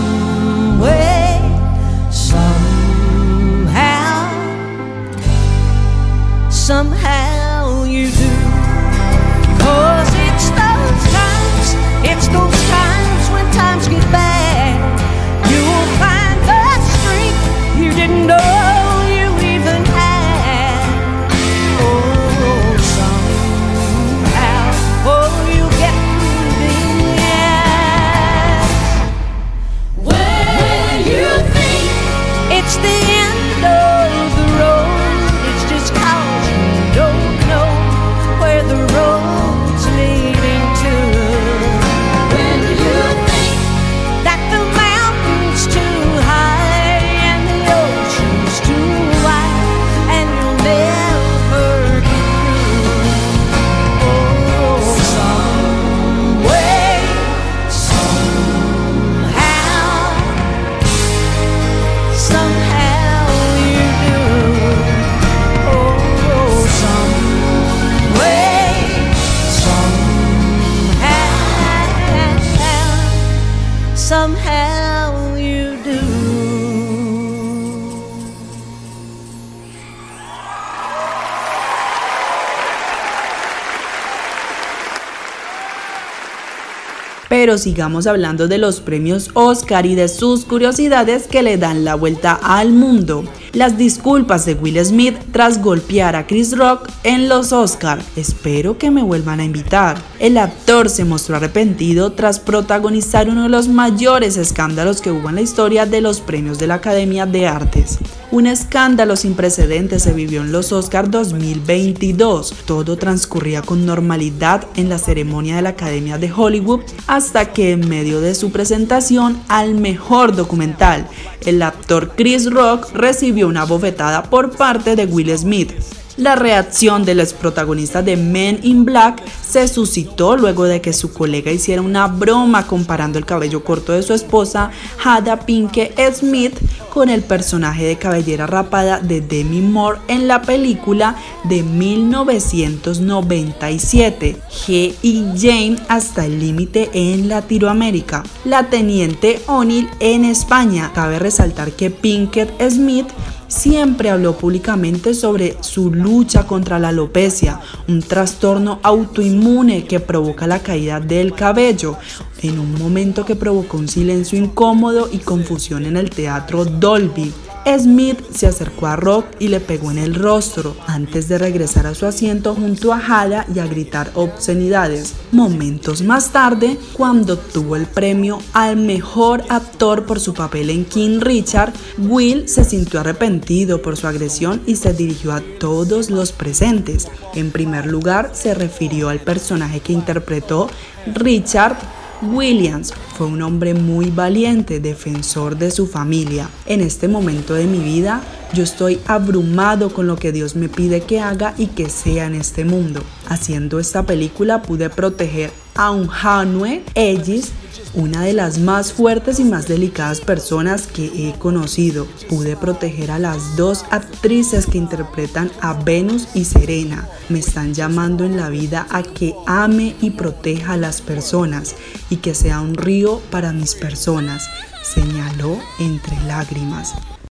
Pero 87.41 87.57
sigamos 87.57 88.05
hablando 88.05 88.49
de 88.49 88.57
los 88.57 88.81
premios 88.81 89.29
Oscar 89.33 89.85
y 89.85 89.95
de 89.95 90.09
sus 90.09 90.43
curiosidades 90.43 91.25
que 91.25 91.41
le 91.41 91.55
dan 91.55 91.85
la 91.85 91.95
vuelta 91.95 92.33
al 92.33 92.73
mundo. 92.73 93.23
Las 93.53 93.79
disculpas 93.79 94.45
de 94.45 94.53
Will 94.53 94.83
Smith 94.85 95.15
tras 95.31 95.59
golpear 95.59 96.15
a 96.15 96.27
Chris 96.27 96.55
Rock 96.55 96.87
en 97.03 97.27
los 97.27 97.51
Oscar. 97.51 97.99
Espero 98.15 98.77
que 98.77 98.91
me 98.91 99.01
vuelvan 99.01 99.39
a 99.39 99.43
invitar. 99.43 99.97
El 100.19 100.37
actor 100.37 100.87
se 100.87 101.03
mostró 101.03 101.35
arrepentido 101.35 102.11
tras 102.11 102.39
protagonizar 102.39 103.27
uno 103.27 103.43
de 103.43 103.49
los 103.49 103.67
mayores 103.67 104.37
escándalos 104.37 105.01
que 105.01 105.09
hubo 105.09 105.29
en 105.29 105.35
la 105.35 105.41
historia 105.41 105.87
de 105.87 105.99
los 105.99 106.21
premios 106.21 106.59
de 106.59 106.67
la 106.67 106.75
Academia 106.75 107.25
de 107.25 107.47
Artes. 107.47 107.97
Un 108.31 108.45
escándalo 108.45 109.15
sin 109.15 109.33
precedentes 109.33 110.03
se 110.03 110.13
vivió 110.13 110.41
en 110.41 110.51
los 110.51 110.71
Oscar 110.71 111.09
2022. 111.09 112.53
Todo 112.65 112.97
transcurría 112.97 113.63
con 113.63 113.87
normalidad 113.87 114.67
en 114.75 114.89
la 114.89 114.99
ceremonia 114.99 115.55
de 115.55 115.63
la 115.63 115.69
Academia 115.69 116.19
de 116.19 116.31
Hollywood 116.31 116.81
hasta 117.07 117.51
que 117.51 117.71
en 117.71 117.89
medio 117.89 118.21
de 118.21 118.35
su 118.35 118.51
presentación 118.51 119.41
al 119.47 119.73
mejor 119.73 120.35
documental, 120.35 121.07
el 121.47 121.63
actor 121.63 122.11
Chris 122.15 122.51
Rock 122.51 122.91
recibió 122.93 123.38
una 123.43 123.65
bofetada 123.65 124.23
por 124.23 124.55
parte 124.55 124.95
de 124.95 125.05
Will 125.05 125.37
Smith. 125.37 125.98
La 126.19 126.35
reacción 126.35 127.03
del 127.05 127.21
ex 127.21 127.31
protagonista 127.31 128.01
de 128.01 128.17
Men 128.17 128.59
in 128.63 128.83
Black 128.83 129.23
se 129.41 129.69
suscitó 129.69 130.35
luego 130.35 130.65
de 130.65 130.81
que 130.81 130.91
su 130.91 131.13
colega 131.13 131.49
hiciera 131.49 131.81
una 131.81 132.07
broma 132.07 132.67
comparando 132.67 133.17
el 133.17 133.25
cabello 133.25 133.63
corto 133.63 133.93
de 133.93 134.03
su 134.03 134.13
esposa, 134.13 134.69
Hada 135.01 135.39
Pinkett 135.39 135.97
Smith, 136.13 136.59
con 136.89 137.09
el 137.09 137.21
personaje 137.21 137.85
de 137.85 137.97
cabellera 137.97 138.47
rapada 138.47 138.99
de 138.99 139.21
Demi 139.21 139.61
Moore 139.61 140.01
en 140.09 140.27
la 140.27 140.41
película 140.41 141.15
de 141.45 141.63
1997, 141.63 144.35
G 144.49 144.95
y 145.01 145.23
Jane 145.37 145.77
hasta 145.87 146.25
el 146.25 146.41
límite 146.41 146.89
en 146.91 147.29
Latinoamérica. 147.29 148.23
La 148.43 148.69
teniente 148.69 149.41
O'Neill 149.47 149.89
en 150.01 150.25
España. 150.25 150.91
Cabe 150.93 151.17
resaltar 151.17 151.71
que 151.71 151.89
Pinkett 151.89 152.51
Smith 152.69 153.07
siempre 153.49 154.09
habló 154.09 154.37
públicamente 154.37 155.13
sobre 155.13 155.57
su 155.59 155.91
lucha 155.91 156.47
contra 156.47 156.79
la 156.79 156.89
alopecia, 156.89 157.59
un 157.89 158.01
trastorno 158.01 158.79
autoinmune 158.83 159.83
que 159.83 159.99
provoca 159.99 160.47
la 160.47 160.59
caída 160.59 161.01
del 161.01 161.33
cabello, 161.33 161.97
en 162.41 162.59
un 162.59 162.73
momento 162.75 163.25
que 163.25 163.35
provocó 163.35 163.77
un 163.77 163.89
silencio 163.89 164.39
incómodo 164.39 165.09
y 165.11 165.17
confusión 165.17 165.85
en 165.85 165.97
el 165.97 166.09
teatro 166.09 166.63
Dolby. 166.63 167.33
Smith 167.77 168.19
se 168.33 168.47
acercó 168.47 168.87
a 168.87 168.95
Rock 168.95 169.25
y 169.37 169.49
le 169.49 169.59
pegó 169.59 169.91
en 169.91 169.99
el 169.99 170.15
rostro 170.15 170.75
antes 170.87 171.27
de 171.27 171.37
regresar 171.37 171.85
a 171.85 171.93
su 171.93 172.05
asiento 172.05 172.55
junto 172.55 172.93
a 172.93 172.97
Hada 172.99 173.45
y 173.53 173.59
a 173.59 173.67
gritar 173.67 174.11
obscenidades. 174.15 175.13
Momentos 175.31 176.01
más 176.01 176.31
tarde, 176.31 176.77
cuando 176.93 177.33
obtuvo 177.33 177.75
el 177.75 177.85
premio 177.85 178.39
al 178.53 178.77
mejor 178.77 179.43
actor 179.49 180.05
por 180.05 180.19
su 180.19 180.33
papel 180.33 180.69
en 180.69 180.85
King 180.85 181.19
Richard, 181.19 181.73
Will 181.97 182.47
se 182.47 182.63
sintió 182.63 183.01
arrepentido 183.01 183.81
por 183.81 183.97
su 183.97 184.07
agresión 184.07 184.61
y 184.65 184.77
se 184.77 184.93
dirigió 184.93 185.33
a 185.33 185.41
todos 185.59 186.09
los 186.09 186.31
presentes. 186.31 187.07
En 187.35 187.51
primer 187.51 187.85
lugar, 187.85 188.31
se 188.33 188.53
refirió 188.53 189.09
al 189.09 189.19
personaje 189.19 189.81
que 189.81 189.93
interpretó 189.93 190.69
Richard 191.13 191.77
Williams 192.21 192.93
fue 193.15 193.27
un 193.27 193.41
hombre 193.41 193.73
muy 193.73 194.11
valiente, 194.11 194.79
defensor 194.79 195.57
de 195.57 195.71
su 195.71 195.87
familia. 195.87 196.49
En 196.65 196.81
este 196.81 197.07
momento 197.07 197.53
de 197.53 197.65
mi 197.65 197.79
vida, 197.79 198.21
yo 198.53 198.63
estoy 198.63 198.99
abrumado 199.07 199.93
con 199.93 200.07
lo 200.07 200.17
que 200.17 200.31
Dios 200.31 200.55
me 200.55 200.67
pide 200.67 201.01
que 201.01 201.21
haga 201.21 201.53
y 201.57 201.67
que 201.67 201.89
sea 201.89 202.25
en 202.25 202.35
este 202.35 202.65
mundo. 202.65 203.01
Haciendo 203.27 203.79
esta 203.79 204.03
película 204.03 204.61
pude 204.61 204.89
proteger 204.89 205.51
Hanue 205.79 206.83
Ellis 206.93 207.53
una 207.93 208.23
de 208.23 208.33
las 208.33 208.59
más 208.59 208.93
fuertes 208.93 209.39
y 209.39 209.43
más 209.43 209.67
delicadas 209.67 210.21
personas 210.21 210.87
que 210.87 211.05
he 211.05 211.33
conocido. 211.39 212.05
Pude 212.29 212.55
proteger 212.55 213.11
a 213.11 213.19
las 213.19 213.55
dos 213.55 213.85
actrices 213.89 214.67
que 214.67 214.77
interpretan 214.77 215.51
a 215.61 215.73
Venus 215.73 216.27
y 216.35 216.45
Serena. 216.45 217.07
Me 217.29 217.39
están 217.39 217.73
llamando 217.73 218.25
en 218.25 218.37
la 218.37 218.49
vida 218.49 218.85
a 218.91 219.03
que 219.03 219.33
ame 219.47 219.95
y 220.01 220.11
proteja 220.11 220.73
a 220.73 220.77
las 220.77 221.01
personas 221.01 221.75
y 222.09 222.17
que 222.17 222.35
sea 222.35 222.61
un 222.61 222.75
río 222.75 223.21
para 223.31 223.53
mis 223.53 223.75
personas, 223.75 224.49
señaló 224.83 225.57
entre 225.79 226.15
lágrimas. 226.27 226.93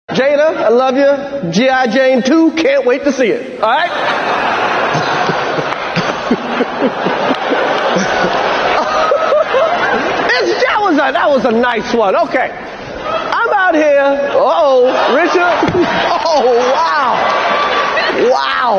Jada, 0.09 0.69
I 0.69 0.73
love 0.73 0.97
you. 0.97 1.51
G.I. 1.53 1.89
Jane 1.93 2.23
2, 2.23 2.55
can't 2.57 2.85
wait 2.85 3.05
to 3.05 3.13
see 3.13 3.29
it. 3.29 3.63
All 3.63 3.71
right? 3.71 4.80
A 11.01 11.13
that 11.13 11.29
was 11.29 11.45
a 11.45 11.51
nice 11.51 11.95
one. 11.95 12.15
Okay, 12.15 12.51
I'm 12.51 13.53
out 13.53 13.75
here. 13.75 14.01
Uh 14.01 14.31
oh, 14.35 14.87
Richard. 15.17 15.57
Oh 16.33 16.47
wow, 16.73 17.17
wow. 18.31 18.77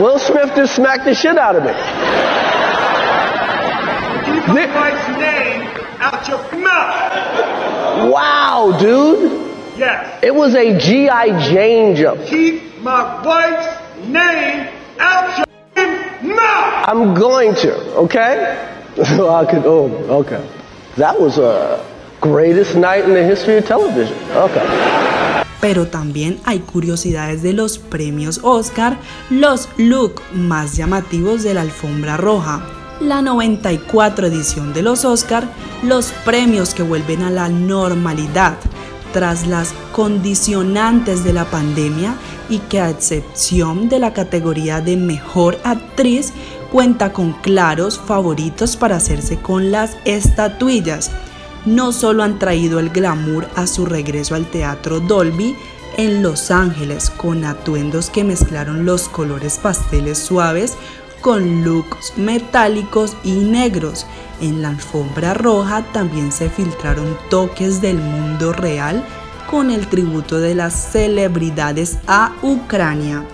Will 0.00 0.18
Smith 0.18 0.54
just 0.54 0.76
smacked 0.76 1.04
the 1.04 1.14
shit 1.14 1.36
out 1.36 1.56
of 1.56 1.64
me. 1.64 1.72
Keep 4.26 4.46
my 4.48 4.66
wife's 4.76 5.08
name 5.18 5.62
out 5.98 6.28
your 6.28 6.38
mouth. 6.62 8.12
Wow, 8.12 8.76
dude. 8.78 9.78
Yes. 9.78 10.20
It 10.22 10.34
was 10.34 10.54
a 10.54 10.78
GI 10.78 11.50
Jane 11.50 11.96
jump. 11.96 12.24
Keep 12.26 12.78
my 12.82 13.22
wife's 13.24 14.06
name 14.06 14.68
out 14.98 15.38
your 15.38 15.46
mouth. 16.34 16.84
I'm 16.88 17.14
going 17.14 17.54
to. 17.56 17.74
Okay. 17.96 18.75
Oh, 19.18 19.90
okay. 20.08 20.40
That 20.96 21.20
was 21.20 21.38
greatest 22.20 22.76
night 22.76 23.04
in 23.04 23.14
the 23.14 23.22
history 23.22 23.58
of 23.58 23.66
television. 23.66 24.16
Okay. 24.34 24.62
Pero 25.60 25.86
también 25.86 26.38
hay 26.44 26.60
curiosidades 26.60 27.42
de 27.42 27.52
los 27.52 27.78
premios 27.78 28.40
Oscar, 28.42 28.98
los 29.30 29.68
look 29.76 30.22
más 30.32 30.76
llamativos 30.76 31.42
de 31.42 31.54
la 31.54 31.62
alfombra 31.62 32.16
roja, 32.16 32.62
la 33.00 33.20
94 33.22 34.28
edición 34.28 34.72
de 34.72 34.82
los 34.82 35.04
Oscar, 35.04 35.44
los 35.82 36.12
premios 36.24 36.74
que 36.74 36.82
vuelven 36.82 37.22
a 37.22 37.30
la 37.30 37.48
normalidad 37.48 38.56
tras 39.12 39.46
las 39.46 39.72
condicionantes 39.92 41.24
de 41.24 41.32
la 41.32 41.46
pandemia 41.46 42.14
y 42.48 42.58
que 42.58 42.80
a 42.80 42.90
excepción 42.90 43.88
de 43.88 43.98
la 43.98 44.12
categoría 44.12 44.80
de 44.80 44.96
mejor 44.96 45.58
actriz 45.64 46.32
cuenta 46.70 47.12
con 47.12 47.32
claros 47.32 47.98
favoritos 47.98 48.76
para 48.76 48.96
hacerse 48.96 49.38
con 49.38 49.70
las 49.70 49.96
estatuillas. 50.04 51.10
No 51.64 51.92
solo 51.92 52.22
han 52.22 52.38
traído 52.38 52.78
el 52.78 52.90
glamour 52.90 53.48
a 53.56 53.66
su 53.66 53.86
regreso 53.86 54.34
al 54.34 54.46
teatro 54.46 55.00
Dolby 55.00 55.56
en 55.96 56.22
Los 56.22 56.50
Ángeles 56.50 57.10
con 57.10 57.44
atuendos 57.44 58.10
que 58.10 58.24
mezclaron 58.24 58.84
los 58.84 59.08
colores 59.08 59.58
pasteles 59.58 60.18
suaves 60.18 60.76
con 61.20 61.64
looks 61.64 62.12
metálicos 62.16 63.16
y 63.24 63.32
negros. 63.32 64.06
En 64.40 64.62
la 64.62 64.68
alfombra 64.68 65.34
roja 65.34 65.82
también 65.92 66.30
se 66.30 66.50
filtraron 66.50 67.16
toques 67.30 67.80
del 67.80 67.98
mundo 67.98 68.52
real 68.52 69.02
con 69.50 69.70
el 69.70 69.86
tributo 69.86 70.38
de 70.38 70.54
las 70.54 70.74
celebridades 70.74 71.98
a 72.06 72.32
Ucrania. 72.42 73.24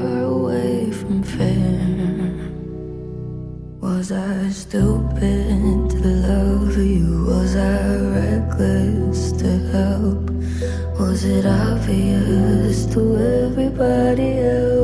Far 0.00 0.22
away 0.22 0.90
from 0.90 1.22
fair. 1.22 2.32
Was 3.80 4.12
I 4.12 4.48
stupid 4.50 5.90
to 5.90 6.08
love 6.28 6.76
you? 6.76 7.24
Was 7.26 7.56
I 7.56 7.96
reckless 8.16 9.32
to 9.42 9.50
help? 9.76 10.24
Was 10.98 11.24
it 11.24 11.46
obvious 11.46 12.86
to 12.94 13.00
everybody 13.44 14.38
else 14.38 14.79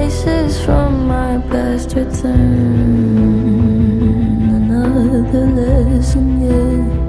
Faces 0.00 0.64
from 0.64 1.08
my 1.08 1.36
past 1.50 1.94
return. 1.94 2.32
Another 4.48 5.46
lesson, 5.58 6.40
yeah. 6.40 6.99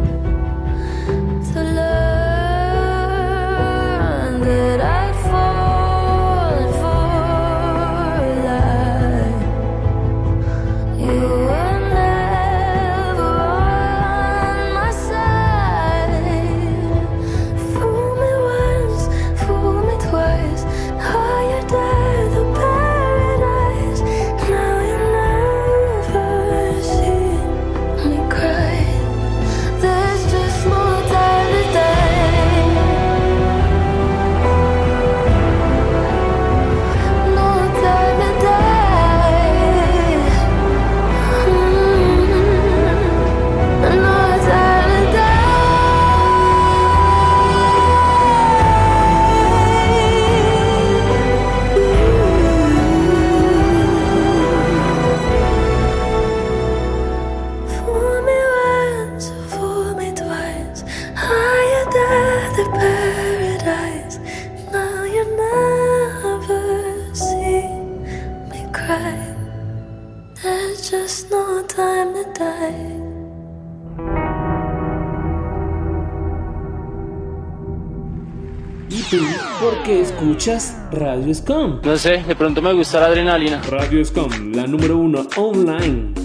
Por 79.71 79.84
qué 79.84 80.01
escuchas 80.01 80.75
Radio 80.91 81.34
Scum? 81.34 81.79
No 81.84 81.95
sé, 81.95 82.23
de 82.27 82.36
pronto 82.36 82.62
me 82.62 82.73
gusta 82.73 82.99
la 82.99 83.05
adrenalina. 83.05 83.62
Radio 83.69 84.03
Scum, 84.03 84.51
la 84.53 84.67
número 84.67 84.97
uno 84.97 85.25
online. 85.38 86.20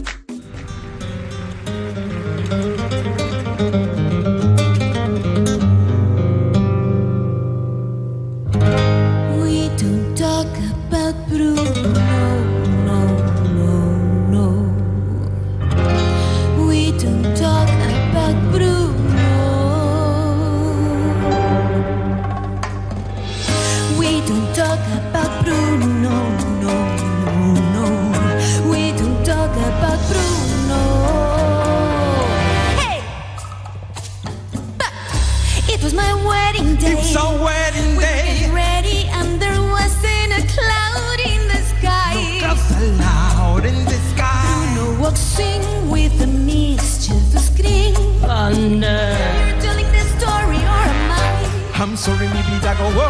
I'm 52.27 52.33
sorry, 52.33 52.43
mi 52.43 52.43
vida 52.51 52.75
go 52.75 52.91
whoa. 52.91 53.07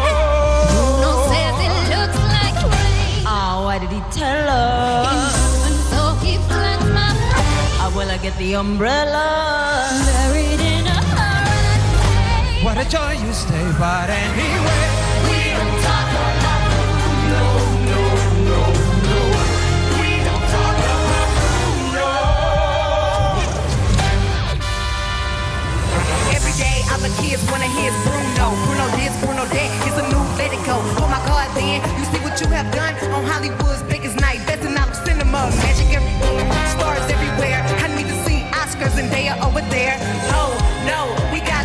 Bruno 0.69 1.11
says 1.31 1.57
it 1.65 1.73
looks 1.93 2.19
like 2.35 2.57
rain. 2.63 3.25
Oh, 3.25 3.65
why 3.65 3.79
did 3.79 3.89
he 3.89 4.01
tell 4.11 4.49
us? 4.49 5.65
And 5.65 5.75
so 5.91 6.13
he 6.25 6.37
floods 6.37 6.85
my 6.93 7.09
brain. 7.13 7.79
Oh, 7.79 7.89
ah, 7.89 7.93
will 7.95 8.09
I 8.09 8.17
get 8.17 8.37
the 8.37 8.55
umbrella? 8.55 9.89
Buried 10.05 10.59
in 10.59 10.85
a 10.87 10.99
hurricane. 11.15 12.63
What 12.63 12.77
a 12.77 12.87
joy 12.89 13.13
you 13.13 13.33
stay, 13.33 13.71
but 13.79 14.09
anyway. 14.09 15.06
Other 26.97 27.13
kids 27.21 27.41
wanna 27.51 27.69
hear 27.77 27.91
Bruno. 28.03 28.57
Bruno 28.65 28.85
this, 28.97 29.13
Bruno 29.21 29.45
that. 29.45 29.69
It's 29.85 29.97
a 30.01 30.05
new 30.09 30.23
let 30.37 30.49
it 30.53 30.63
go. 30.65 30.77
Oh 30.97 31.07
my 31.07 31.21
God, 31.29 31.45
then 31.53 31.81
you 31.97 32.05
see 32.09 32.21
what 32.25 32.41
you 32.41 32.47
have 32.49 32.69
done 32.73 32.93
on 33.13 33.23
Hollywood's 33.25 33.83
biggest 33.83 34.19
night, 34.19 34.41
best 34.47 34.65
in 34.65 34.77
all 34.77 34.89
of 34.89 34.95
cinema. 35.05 35.49
Magic 35.61 35.93
everywhere, 35.93 36.67
stars 36.73 37.05
everywhere. 37.09 37.61
I 37.85 37.87
need 37.95 38.09
to 38.09 38.17
see 38.25 38.41
Oscars 38.61 38.97
and 38.97 39.09
they 39.13 39.29
are 39.29 39.37
over 39.45 39.61
there. 39.69 39.95
Oh 40.33 40.51
no, 40.89 41.13
we 41.33 41.39
got 41.41 41.56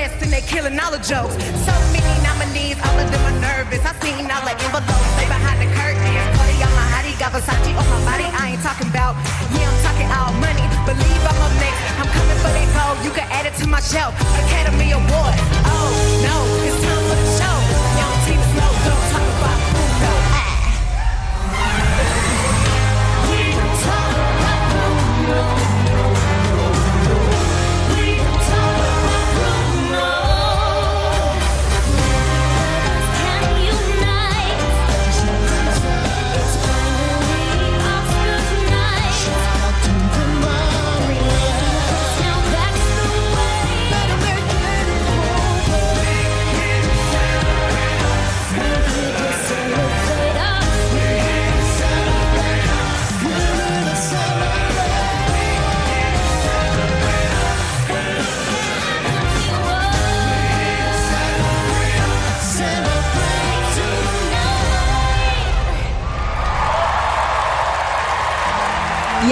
best 0.00 0.22
and 0.24 0.32
they 0.32 0.40
killing 0.40 0.76
all 0.80 0.92
the 0.96 1.02
jokes. 1.04 1.36
So 1.68 1.74
many 1.92 2.14
nominees, 2.24 2.80
all 2.86 2.96
of 2.96 3.08
them 3.12 3.22
are 3.28 3.38
nervous. 3.44 3.84
I 3.84 3.92
seen 4.00 4.24
all 4.32 4.44
the 4.48 4.56
envelopes, 4.56 5.12
they 5.20 5.28
behind 5.28 5.58
the 5.60 5.68
curtains. 5.76 6.08
Cardi 6.36 6.56
on 6.64 6.72
my 6.80 6.86
hottie, 6.92 7.16
got 7.20 7.30
Versace 7.36 7.72
on 7.76 7.86
my 7.92 8.00
body. 8.08 8.26
I 8.40 8.56
ain't 8.56 8.62
talking 8.64 8.88
about, 8.88 9.14
yeah, 9.52 9.68
I'm 9.68 9.78
talking 9.84 10.08
all 10.08 10.32
money. 10.40 10.64
Believe 10.88 11.22
I'm 11.30 11.40
up 11.44 11.54
next. 11.60 11.80
I'm 12.00 12.08
coming 12.16 12.38
for 12.40 12.52
that 12.56 12.68
gold. 12.76 12.96
You 13.04 13.12
can 13.12 13.26
add 13.28 13.44
it 13.44 13.54
to 13.60 13.66
my 13.68 13.82
shelf. 13.92 14.16
Academy 14.48 14.88
Award. 14.96 15.36
Oh 15.68 15.88
no, 16.24 16.36
it's 16.64 16.80
time 16.80 17.02
for 17.08 17.16
the 17.20 17.29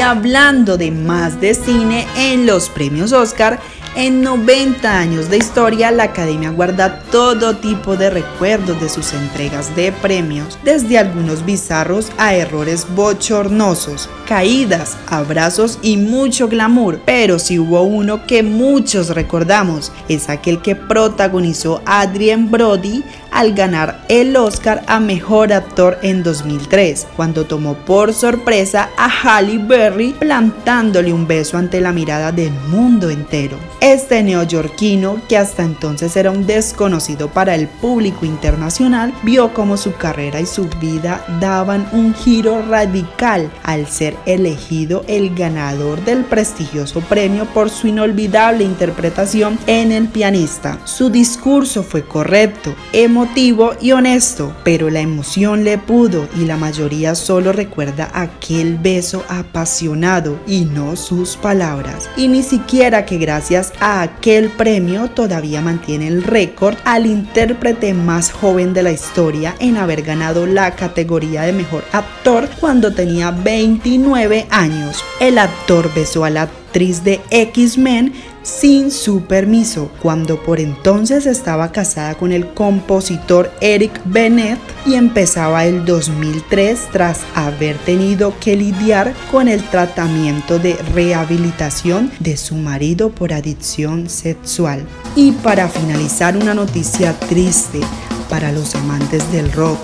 hablando 0.09 0.79
de 0.79 0.91
más 0.91 1.39
de 1.39 1.53
cine 1.53 2.07
en 2.17 2.47
los 2.47 2.71
premios 2.71 3.13
Oscar, 3.13 3.61
en 3.95 4.23
90 4.23 4.99
años 4.99 5.29
de 5.29 5.37
historia 5.37 5.91
la 5.91 6.05
Academia 6.05 6.51
guarda 6.51 7.01
todo 7.11 7.57
tipo 7.57 7.97
de 7.97 8.09
recuerdos 8.09 8.81
de 8.81 8.89
sus 8.89 9.13
entregas 9.13 9.77
de 9.77 9.93
premios, 9.93 10.59
desde 10.65 10.97
algunos 10.97 11.45
bizarros 11.45 12.11
a 12.17 12.35
errores 12.35 12.87
bochornosos, 12.95 14.09
caídas, 14.27 14.97
abrazos 15.09 15.79
y 15.83 15.99
mucho 15.99 16.49
glamour, 16.49 17.03
pero 17.05 17.39
si 17.39 17.59
hubo 17.59 17.83
uno 17.83 18.27
que 18.27 18.43
muchos 18.43 19.11
recordamos, 19.11 19.93
es 20.09 20.31
aquel 20.31 20.63
que 20.63 20.75
protagonizó 20.75 21.83
Adrien 21.85 22.51
Brody 22.51 23.05
al 23.39 23.55
ganar 23.55 24.01
el 24.09 24.36
Oscar 24.36 24.82
a 24.89 24.99
Mejor 24.99 25.53
Actor 25.53 25.97
en 26.03 26.24
2003, 26.24 27.07
cuando 27.14 27.45
tomó 27.45 27.74
por 27.74 28.12
sorpresa 28.12 28.91
a 28.97 29.09
Halle 29.09 29.59
Berry 29.59 30.12
plantándole 30.12 31.12
un 31.12 31.28
beso 31.28 31.57
ante 31.57 31.80
la 31.80 31.93
mirada 31.93 32.32
del 32.32 32.51
mundo 32.66 33.11
entero. 33.11 33.57
Este 33.80 34.24
neoyorquino, 34.24 35.22
que 35.28 35.39
hasta 35.39 35.62
entonces 35.62 36.16
era 36.16 36.32
un 36.32 36.49
desconocido 36.49 37.28
para 37.28 37.55
el 37.55 37.68
público 37.68 38.26
internacional, 38.26 39.14
vio 39.22 39.55
cómo 39.55 39.76
su 39.76 39.95
carrera 39.95 40.41
y 40.41 40.47
su 40.47 40.68
vida 40.80 41.24
daban 41.41 41.89
un 41.93 42.14
giro 42.14 42.62
radical 42.68 43.53
al 43.62 43.86
ser 43.86 44.16
elegido 44.26 45.05
el 45.07 45.32
ganador 45.32 46.05
del 46.05 46.24
prestigioso 46.24 47.03
premio 47.03 47.45
por 47.45 47.70
su 47.70 47.86
inolvidable 47.86 48.64
interpretación 48.64 49.61
en 49.68 49.93
El 49.93 50.09
pianista. 50.09 50.80
Su 50.82 51.09
discurso 51.09 51.84
fue 51.84 52.03
correcto, 52.03 52.74
emotivo 52.93 53.28
y 53.37 53.93
honesto, 53.93 54.53
pero 54.64 54.91
la 54.91 54.99
emoción 55.01 55.62
le 55.62 55.79
pudo 55.79 56.29
y 56.37 56.45
la 56.45 56.57
mayoría 56.57 57.14
solo 57.14 57.53
recuerda 57.53 58.11
aquel 58.12 58.76
beso 58.79 59.24
apasionado 59.29 60.41
y 60.45 60.64
no 60.64 60.97
sus 60.97 61.37
palabras. 61.37 62.11
Y 62.16 62.26
ni 62.26 62.43
siquiera 62.43 63.07
que 63.07 63.16
gracias 63.16 63.72
a 63.79 64.03
aquel 64.03 64.51
premio 64.51 65.11
todavía 65.11 65.61
mantiene 65.61 66.09
el 66.09 66.24
récord 66.24 66.76
al 66.85 67.07
intérprete 67.07 67.95
más 67.95 68.33
joven 68.33 68.74
de 68.74 68.83
la 68.83 68.91
historia 68.91 69.55
en 69.61 69.76
haber 69.76 70.03
ganado 70.03 70.45
la 70.47 70.74
categoría 70.74 71.43
de 71.43 71.53
mejor 71.53 71.85
actor 71.93 72.49
cuando 72.59 72.93
tenía 72.93 73.31
29 73.31 74.49
años. 74.51 75.05
El 75.20 75.39
actor 75.39 75.93
besó 75.95 76.24
a 76.24 76.31
la 76.31 76.49
actriz 76.68 77.05
de 77.05 77.20
X-Men 77.31 78.12
sin 78.43 78.91
su 78.91 79.22
permiso, 79.22 79.91
cuando 80.01 80.43
por 80.43 80.61
entonces 80.61 81.26
estaba 81.26 81.72
casada 81.72 82.14
con 82.14 82.32
el 82.32 82.49
compositor 82.55 83.51
Eric 83.61 84.01
Bennett 84.05 84.59
y 84.86 84.95
empezaba 84.95 85.66
el 85.66 85.84
2003 85.84 86.89
tras 86.93 87.20
haber 87.34 87.76
tenido 87.78 88.34
que 88.41 88.57
lidiar 88.57 89.14
con 89.30 89.49
el 89.49 89.62
tratamiento 89.62 90.59
de 90.59 90.74
rehabilitación 90.95 92.11
de 92.20 92.36
su 92.36 92.57
marido 92.57 93.11
por 93.11 93.32
adicción 93.32 94.09
sexual. 94.09 94.86
Y 95.16 95.32
para 95.32 95.68
finalizar 95.68 96.36
una 96.36 96.55
noticia 96.55 97.12
triste 97.18 97.80
para 98.28 98.53
los 98.53 98.74
amantes 98.74 99.30
del 99.32 99.51
rock, 99.53 99.78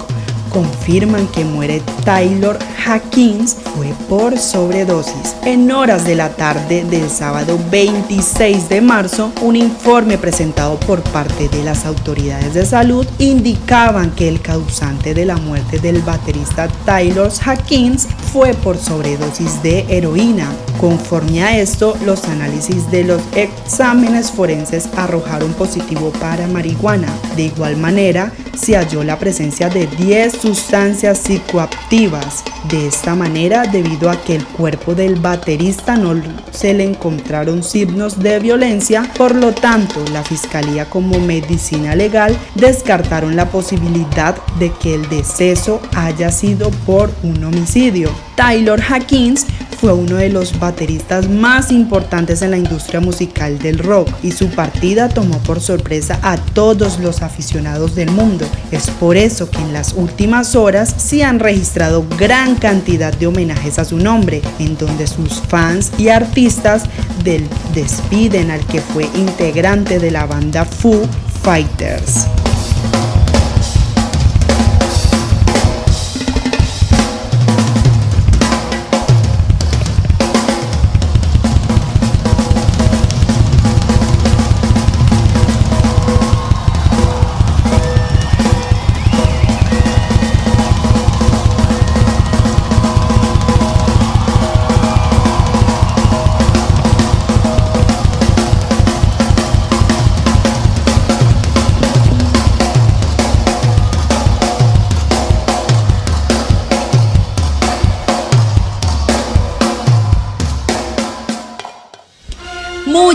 confirman 0.55 1.27
que 1.27 1.45
muere 1.45 1.83
Taylor 2.05 2.57
Hawkins 2.87 3.57
fue 3.75 3.93
por 4.09 4.39
sobredosis. 4.39 5.35
En 5.45 5.71
horas 5.73 6.07
de 6.07 6.15
la 6.15 6.31
tarde 6.31 6.85
del 6.85 7.11
sábado 7.11 7.59
26 7.73 8.69
de 8.69 8.81
marzo, 8.81 9.33
un 9.43 9.57
informe 9.57 10.17
presentado 10.17 10.79
por 10.81 11.03
parte 11.03 11.49
de 11.49 11.65
las 11.65 11.85
autoridades 11.85 12.55
de 12.55 12.65
salud 12.65 13.05
indicaban 13.19 14.13
que 14.13 14.29
el 14.29 14.41
causante 14.41 15.13
de 15.13 15.25
la 15.27 15.37
muerte 15.37 15.81
del 15.81 16.01
baterista 16.03 16.69
Taylor 16.85 17.33
Hawkins 17.45 18.07
fue 18.33 18.55
por 18.55 18.79
sobredosis 18.79 19.61
de 19.63 19.85
heroína. 19.89 20.49
Conforme 20.81 21.43
a 21.43 21.59
esto, 21.59 21.97
los 22.05 22.25
análisis 22.25 22.89
de 22.93 23.03
los 23.03 23.21
exámenes 23.35 24.31
forenses 24.31 24.89
arrojaron 24.97 25.53
positivo 25.55 26.13
para 26.21 26.47
marihuana. 26.47 27.09
De 27.35 27.45
igual 27.45 27.77
manera, 27.77 28.33
se 28.57 28.77
halló 28.77 29.05
la 29.05 29.19
presencia 29.19 29.69
de 29.69 29.87
10 29.87 30.33
sustancias 30.33 31.19
psicoactivas. 31.19 32.45
De 32.69 32.87
esta 32.87 33.15
manera, 33.15 33.65
debido 33.65 34.11
a 34.11 34.17
que 34.23 34.35
el 34.35 34.47
cuerpo 34.47 34.95
del 34.95 35.17
baterista 35.17 35.97
no 35.97 36.15
se 36.51 36.75
le 36.75 36.85
encontraron 36.85 37.63
signos 37.63 38.19
de 38.19 38.39
violencia, 38.39 39.11
por 39.17 39.35
lo 39.35 39.53
tanto, 39.53 40.05
la 40.13 40.23
fiscalía 40.23 40.89
como 40.89 41.19
medicina 41.19 41.95
legal 41.95 42.37
descartaron 42.55 43.37
la 43.37 43.51
posibilidad 43.51 44.37
de 44.59 44.73
que 44.73 44.95
el 44.95 45.09
deceso 45.09 45.81
haya 45.95 46.31
sido 46.31 46.71
por 46.87 47.11
un 47.23 47.45
homicidio. 47.45 48.11
Taylor 48.37 48.81
Hawkins 48.81 49.47
fue 49.81 49.93
uno 49.93 50.17
de 50.17 50.31
los 50.31 50.59
bateristas 50.59 51.29
más 51.29 51.71
importantes 51.71 52.41
en 52.43 52.53
la 52.53 52.57
industria 52.57 53.01
musical 53.01 53.59
del 53.59 53.79
rock 53.79 54.09
y 54.23 54.33
su 54.33 54.49
partida 54.49 55.09
tomó 55.09 55.39
por 55.41 55.61
sorpresa 55.61 56.19
a 56.23 56.37
todos 56.37 56.99
los 57.01 57.23
aficionados 57.23 57.95
del 57.95 58.11
mundo. 58.11 58.47
Es 58.71 58.89
por 58.91 59.17
eso 59.17 59.51
que 59.51 59.59
en 59.59 59.73
las 59.73 59.93
últimas 59.93 60.55
horas 60.55 60.95
se 60.97 61.23
han 61.23 61.39
registrado 61.39 62.07
gran 62.19 62.55
cantidad 62.55 63.13
de 63.13 63.27
homenajes 63.27 63.79
a 63.79 63.85
su 63.85 63.99
nombre, 63.99 64.41
en 64.59 64.77
donde 64.79 65.07
sus 65.07 65.41
fans 65.49 65.93
y 65.99 66.09
artistas 66.09 66.85
del 67.23 67.47
despiden 67.75 68.51
al 68.51 68.65
que 68.67 68.81
fue 68.81 69.05
integrante 69.15 69.99
de 69.99 70.11
la 70.11 70.25
banda 70.25 70.65
Foo 70.65 71.07
Fighters. 71.43 72.27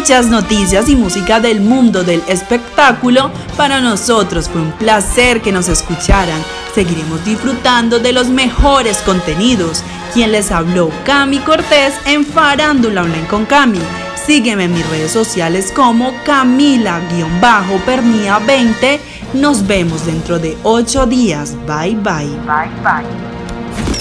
Muchas 0.10 0.32
noticias 0.32 0.90
y 0.90 0.96
música 0.96 1.40
del 1.40 1.62
mundo 1.62 2.04
del 2.04 2.24
espectáculo, 2.28 3.30
para 3.56 3.80
nosotros 3.80 4.50
fue 4.50 4.60
un 4.60 4.72
placer 4.72 5.40
que 5.40 5.52
nos 5.52 5.70
escucharan. 5.70 6.44
Seguiremos 6.74 7.24
disfrutando 7.24 8.00
de 8.00 8.12
los 8.12 8.28
mejores 8.28 8.98
contenidos. 9.04 9.84
Quien 10.12 10.32
les 10.32 10.52
habló, 10.52 10.90
Cami 11.06 11.38
Cortés 11.38 11.94
en 12.08 12.26
Farándula 12.26 13.04
Online 13.04 13.28
con 13.28 13.46
Cami. 13.46 13.78
Sígueme 14.26 14.64
en 14.64 14.74
mis 14.74 14.90
redes 14.90 15.12
sociales 15.12 15.72
como 15.76 16.12
Camila-Pernía20. 16.26 19.00
Nos 19.36 19.68
vemos 19.68 20.08
dentro 20.08 20.40
de 20.40 20.58
8 20.64 21.06
días. 21.06 21.54
Bye 21.68 21.98
bye. 21.98 22.26
Bye 22.48 22.72
bye. 22.82 23.06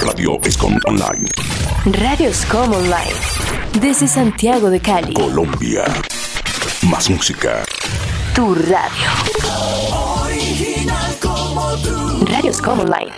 Radio 0.01 0.41
Escom 0.43 0.79
Online. 0.87 1.29
Radio 1.93 2.29
Escom 2.29 2.73
Online. 2.73 3.15
Desde 3.81 4.09
Santiago 4.09 4.69
de 4.69 4.81
Cali. 4.81 5.15
Colombia. 5.15 5.85
Más 6.83 7.09
música. 7.09 7.65
Tu 8.35 8.55
radio. 8.55 9.09
Original 10.23 11.17
como 11.21 11.71
tú. 11.79 12.27
Radio 12.27 12.51
Escom 12.51 12.81
Online. 12.81 13.13